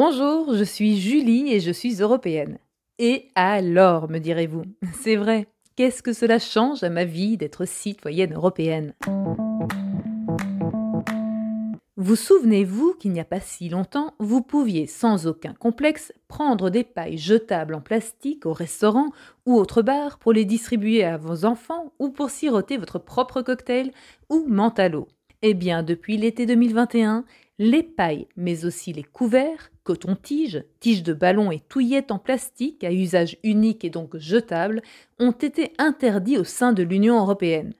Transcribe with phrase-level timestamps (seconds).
[0.00, 2.60] Bonjour, je suis Julie et je suis européenne.
[3.00, 4.62] Et alors, me direz-vous?
[5.00, 8.94] C'est vrai, qu'est-ce que cela change à ma vie d'être citoyenne européenne?
[11.96, 16.84] Vous souvenez-vous qu'il n'y a pas si longtemps, vous pouviez sans aucun complexe prendre des
[16.84, 19.10] pailles jetables en plastique au restaurant
[19.46, 23.90] ou autre bar pour les distribuer à vos enfants ou pour siroter votre propre cocktail
[24.30, 25.08] ou l'eau.
[25.42, 27.24] Eh bien, depuis l'été 2021,
[27.60, 32.92] les pailles, mais aussi les couverts, coton-tiges, tiges de ballon et touillettes en plastique à
[32.92, 34.82] usage unique et donc jetable,
[35.20, 37.74] ont été interdits au sein de l'Union européenne.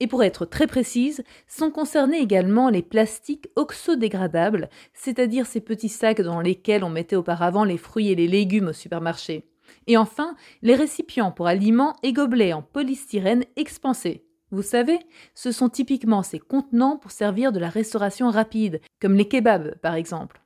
[0.00, 6.22] Et pour être très précise, sont concernés également les plastiques oxodégradables, c'est-à-dire ces petits sacs
[6.22, 9.44] dans lesquels on mettait auparavant les fruits et les légumes au supermarché.
[9.86, 14.24] Et enfin, les récipients pour aliments et gobelets en polystyrène expansé.
[14.52, 14.98] Vous savez,
[15.34, 19.94] ce sont typiquement ces contenants pour servir de la restauration rapide, comme les kebabs par
[19.94, 20.42] exemple.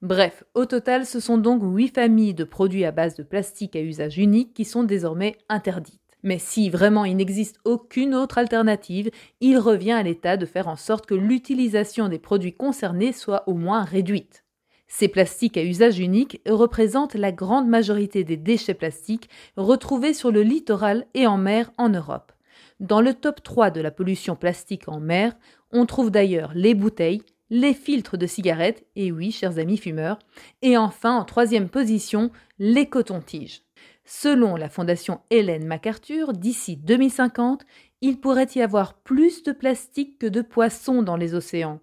[0.00, 3.82] Bref, au total, ce sont donc huit familles de produits à base de plastique à
[3.82, 6.00] usage unique qui sont désormais interdites.
[6.22, 9.10] Mais si vraiment il n'existe aucune autre alternative,
[9.42, 13.52] il revient à l'État de faire en sorte que l'utilisation des produits concernés soit au
[13.52, 14.42] moins réduite.
[14.88, 20.42] Ces plastiques à usage unique représentent la grande majorité des déchets plastiques retrouvés sur le
[20.42, 22.32] littoral et en mer en Europe.
[22.80, 25.36] Dans le top 3 de la pollution plastique en mer,
[25.70, 30.18] on trouve d'ailleurs les bouteilles, les filtres de cigarettes, et oui, chers amis fumeurs,
[30.62, 33.60] et enfin en troisième position, les cotons-tiges.
[34.06, 37.66] Selon la fondation Hélène MacArthur, d'ici 2050,
[38.00, 41.80] il pourrait y avoir plus de plastique que de poissons dans les océans.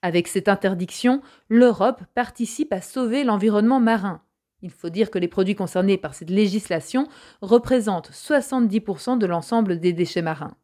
[0.00, 4.22] Avec cette interdiction, l'Europe participe à sauver l'environnement marin.
[4.62, 7.06] Il faut dire que les produits concernés par cette législation
[7.42, 10.56] représentent 70% de l'ensemble des déchets marins.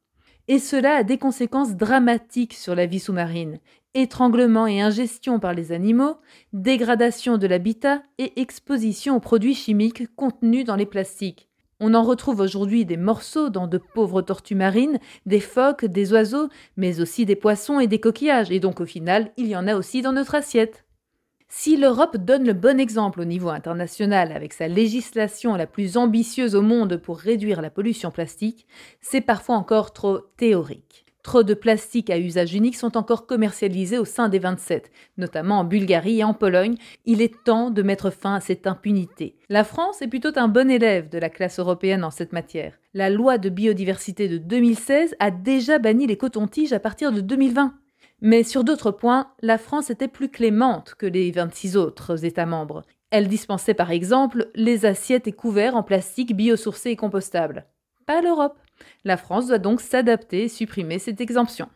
[0.49, 3.61] Et cela a des conséquences dramatiques sur la vie sous-marine.
[3.95, 6.17] Étranglement et ingestion par les animaux,
[6.53, 11.49] dégradation de l'habitat et exposition aux produits chimiques contenus dans les plastiques.
[11.81, 16.49] On en retrouve aujourd'hui des morceaux dans de pauvres tortues marines, des phoques, des oiseaux,
[16.77, 19.77] mais aussi des poissons et des coquillages, et donc au final, il y en a
[19.77, 20.85] aussi dans notre assiette.
[21.57, 26.57] Si l'Europe donne le bon exemple au niveau international avec sa législation la plus ambitieuse
[26.57, 28.67] au monde pour réduire la pollution plastique,
[29.01, 31.07] c'est parfois encore trop théorique.
[31.23, 35.65] Trop de plastiques à usage unique sont encore commercialisés au sein des 27, notamment en
[35.65, 36.75] Bulgarie et en Pologne.
[37.07, 39.37] Il est temps de mettre fin à cette impunité.
[39.49, 42.81] La France est plutôt un bon élève de la classe européenne en cette matière.
[42.95, 47.75] La loi de biodiversité de 2016 a déjà banni les cotons-tiges à partir de 2020.
[48.27, 52.81] Mais sur d'autres points, la France était plus clémente que les 26 autres États membres.
[53.11, 57.67] Elle dispensait par exemple les assiettes et couverts en plastique biosourcé et compostable.
[58.07, 58.57] Pas l'Europe.
[59.05, 61.69] La France doit donc s'adapter et supprimer cette exemption.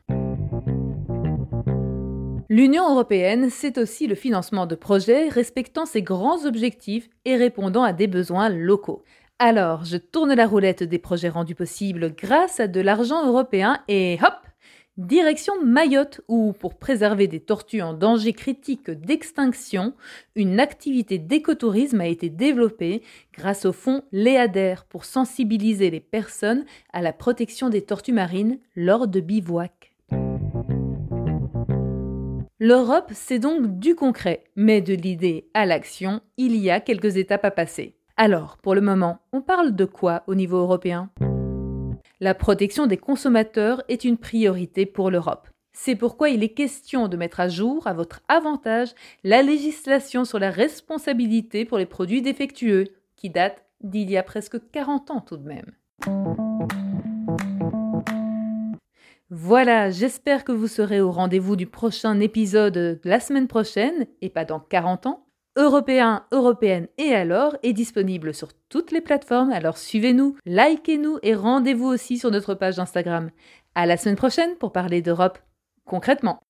[2.49, 7.93] L'Union européenne, c'est aussi le financement de projets respectant ses grands objectifs et répondant à
[7.93, 9.05] des besoins locaux.
[9.39, 14.19] Alors, je tourne la roulette des projets rendus possibles grâce à de l'argent européen et
[14.23, 14.38] hop,
[14.99, 19.93] Direction Mayotte, où, pour préserver des tortues en danger critique d'extinction,
[20.35, 27.01] une activité d'écotourisme a été développée grâce au fonds Léader pour sensibiliser les personnes à
[27.01, 29.95] la protection des tortues marines lors de bivouac.
[32.59, 37.45] L'Europe, c'est donc du concret, mais de l'idée à l'action, il y a quelques étapes
[37.45, 37.95] à passer.
[38.17, 41.09] Alors, pour le moment, on parle de quoi au niveau européen?
[42.21, 45.49] La protection des consommateurs est une priorité pour l'Europe.
[45.73, 48.93] C'est pourquoi il est question de mettre à jour, à votre avantage,
[49.23, 54.59] la législation sur la responsabilité pour les produits défectueux, qui date d'il y a presque
[54.73, 55.71] 40 ans tout de même.
[59.31, 64.31] Voilà, j'espère que vous serez au rendez-vous du prochain épisode de la semaine prochaine, et
[64.31, 65.28] pas dans 40 ans
[65.59, 69.51] européen, européenne et alors est disponible sur toutes les plateformes.
[69.51, 73.31] Alors suivez-nous, likez-nous et rendez-vous aussi sur notre page Instagram.
[73.75, 75.39] À la semaine prochaine pour parler d'Europe
[75.85, 76.41] concrètement.